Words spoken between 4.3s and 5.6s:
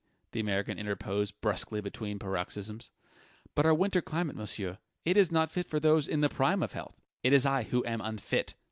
monsieur it is not